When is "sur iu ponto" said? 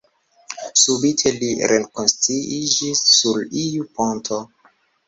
3.21-4.43